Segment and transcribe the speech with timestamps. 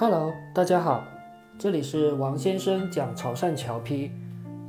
[0.00, 1.04] Hello，大家好，
[1.58, 4.10] 这里是王先生讲潮汕侨批，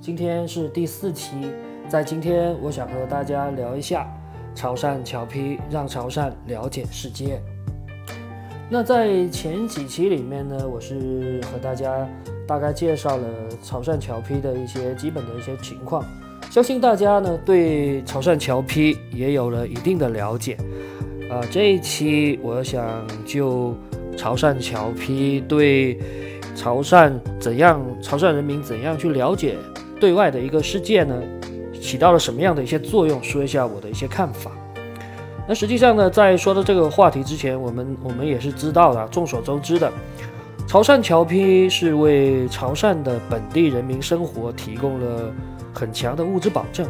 [0.02, 1.50] 今天是第四期，
[1.88, 4.06] 在今天我想和大家聊一下
[4.54, 7.42] 潮汕侨批，让潮汕了解世界。
[8.70, 12.06] 那在前几期里面呢，我是和大家
[12.46, 13.26] 大概介绍了
[13.64, 16.04] 潮汕侨批的一些基本的一些情况，
[16.50, 20.58] 相信大家呢对潮汕侨批也有了一定的了解。
[21.30, 23.74] 呃，这一期我想就
[24.22, 25.98] 潮汕侨批对
[26.56, 29.56] 潮汕怎样，潮汕人民怎样去了解
[30.00, 31.20] 对外的一个世界呢，
[31.82, 34.52] 起到了什么样的一些作用，说一下我的一些看法。
[35.48, 39.92] 那实际上呢，在说到这个话题之前，我们我们也是知道的，众所周知的，
[40.68, 45.34] 潮汕侨批是为潮汕的本地人民生活提供了
[45.74, 46.88] 很强的物质保证。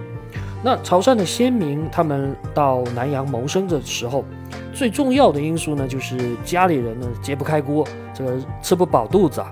[0.63, 4.23] 那潮汕的先民他们到南洋谋生的时候，
[4.73, 9.49] 最重要的因素呢，就是家里人呢揭不开锅，这个吃不饱肚子啊。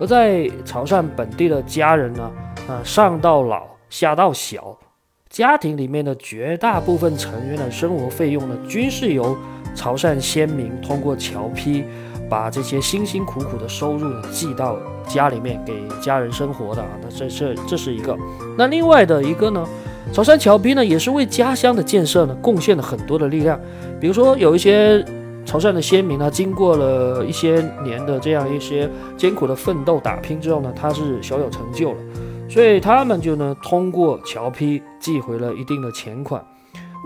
[0.00, 2.30] 而在潮汕本地的家人呢，
[2.68, 4.76] 啊上到老下到小。
[5.28, 9.34] 家庭里面的绝大部分成员的生活费用呢，均是由
[9.74, 11.84] 潮汕先民通过侨批，
[12.28, 14.76] 把这些辛辛苦苦的收入呢寄到
[15.06, 16.88] 家里面给家人生活的啊。
[17.00, 18.14] 那这这这是一个。
[18.58, 19.66] 那另外的一个呢，
[20.12, 23.58] 潮汕侨批呢也是为家乡的建设呢贡献了很多的力量。
[23.98, 25.02] 比如说有一些
[25.46, 31.98] 潮汕的先民呢，经过了一些年的这样一些艰苦的奋斗打拼之后呢，他是小有成就了。
[32.48, 36.44] 所以他们就呢，通过侨批寄回了一定的钱款，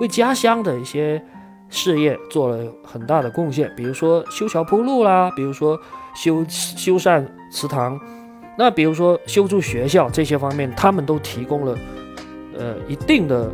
[0.01, 1.23] 为家乡的一些
[1.70, 3.73] 事业做了很大的贡献。
[3.77, 5.79] 比如说修桥铺路啦，比如说
[6.17, 7.98] 修修缮祠堂，
[8.59, 11.79] 那比如说修筑学校这些方面，他们都提供了
[12.59, 13.51] 呃一定的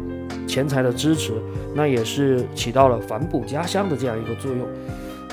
[0.47, 1.33] 钱财的支持，
[1.75, 4.67] 那也是起到了反哺家乡的这样一个作用。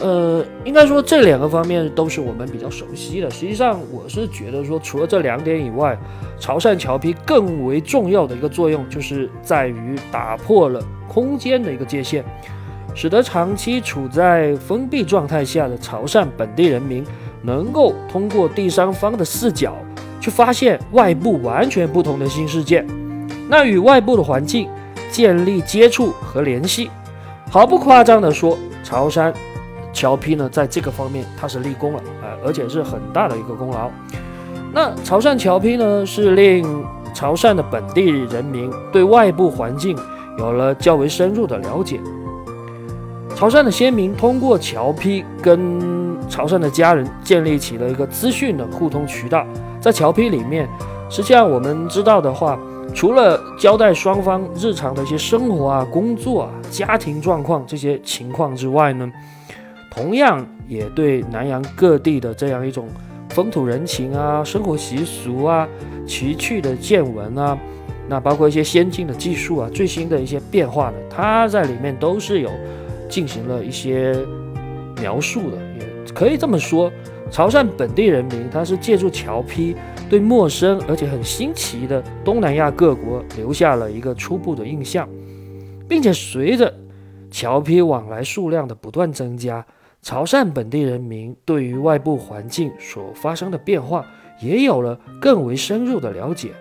[0.01, 3.29] 呃，应该说这两个方面都是我们比较熟悉的。
[3.29, 5.99] 实际上，我是觉得说，除了这两点以外，
[6.39, 12.23] 潮汕侨批更为重要的一个作用，就是在于打破了空间的一个界限，
[12.95, 17.03] 使得长期处在封闭状态下的潮汕本地人民，
[17.41, 19.75] 能够通过第三方的视角，
[20.21, 22.85] 去发现外部完全不同的新世界，
[23.49, 24.69] 那与外部的环境
[25.11, 26.89] 建立接触和联系。
[27.49, 29.33] 毫不夸张地说，潮汕。
[29.91, 33.89] 侨批呢，在这个方面它是立功了，呃，而且是很大的一个功劳。
[34.71, 39.97] 那潮汕侨批呢，是令潮汕的本地人民对外部环境
[40.37, 41.99] 有了较为深入的了解。
[43.35, 45.81] 潮汕的先民通过侨批跟
[46.29, 49.43] 潮汕的家人建立起了一个资讯的互通渠道。
[49.81, 50.69] 在侨批里面，
[51.09, 52.57] 实际上我们知道的话，
[52.93, 59.09] 除了交代双方日常的一些生活啊、工作啊、家庭状况这些情况之外呢，
[59.91, 62.87] 同样也对南洋各地的这样一种
[63.29, 65.67] 风土人情啊、生活习俗啊、
[66.05, 67.57] 奇趣的见闻啊，
[68.07, 72.49] 那包括一些先进的技术啊、最新的一些变化呢，它在里面都是有
[73.07, 74.15] 进行了一些
[74.99, 75.57] 描述的。
[75.79, 76.91] 也可以这么说，
[77.31, 79.75] 潮汕本地人民他是借助侨批，
[80.09, 85.07] 对陌生而且很新奇的东南亚各国留下了一个初步的印象，
[85.87, 86.73] 并且随着
[87.29, 89.65] 侨批往来数量的不断增加。
[90.01, 94.05] 潮汕本地人民对于外部环境所发生的变化，
[94.41, 96.51] 也有了更为深入的了解。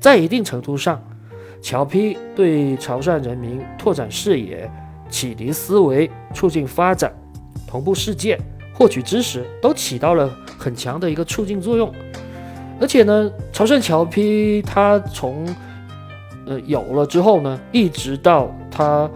[0.00, 1.00] 在一定程度上，
[1.62, 4.68] 侨批对潮汕人民拓展视野、
[5.08, 7.12] 启迪思维、促进发展、
[7.66, 8.36] 同步世界、
[8.80, 11.92] 获取知识，都起到了很强的一个促进作用。
[12.80, 15.46] 而且呢，潮汕侨批它从
[16.46, 19.08] 呃有了之后呢，一直到它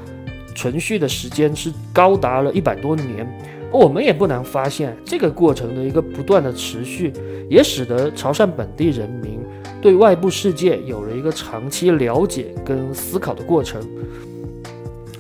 [0.55, 3.27] 存续的时间是高达了一百多年。
[3.73, 7.11] 我们也不难发现，这个过程的一个不断的持续，
[7.49, 9.41] 也使得潮汕本地人民
[9.81, 13.81] 对外部世界有了一个长期了解跟思考的过程。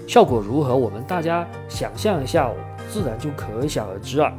[0.06, 0.76] 效果如何？
[0.76, 2.50] 我们大家想象一下，
[2.90, 4.32] 自然就可想而知啊。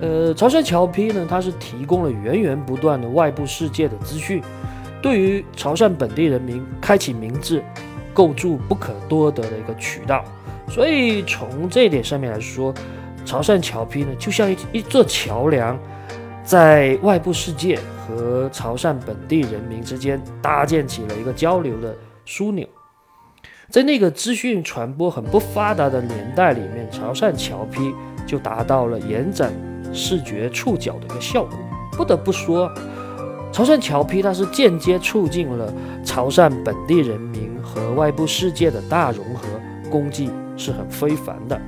[0.00, 4.42] 呃，潮汕侨批呢，它是提供了源源不断的外部世界的资讯，
[5.00, 7.62] 对于潮汕本地人民开启明智、
[8.12, 10.24] 构筑不可多得的一个渠道。
[10.68, 12.74] 所以从这一点上面来说，
[13.24, 15.78] 潮汕侨批呢，就像一一座桥梁，
[16.42, 21.94] 在外部世界和潮汕本地人民之间搭建起了一个交流的
[22.26, 22.66] 枢纽。
[23.72, 27.94] 在那个资讯传播很不发达的年代里面，潮汕侨批
[28.26, 29.50] 就达到了延展
[29.94, 31.58] 视觉触角的一个效果。
[31.92, 32.70] 不得不说，
[33.50, 35.72] 潮汕侨批它是间接促进了
[36.04, 39.48] 潮汕本地人民和外部世界的大融合，
[39.90, 41.58] 功绩是很非凡的。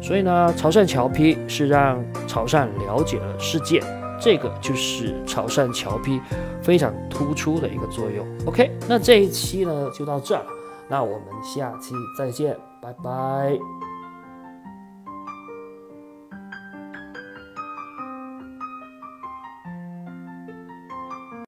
[0.00, 3.82] 所以呢，潮汕侨批是让潮汕了解了世界，
[4.18, 6.18] 这个就是潮汕侨批
[6.62, 8.26] 非常突出的一个作用。
[8.46, 10.42] OK，那这一期呢就到这儿，
[10.88, 13.58] 那我们下期再见，拜拜。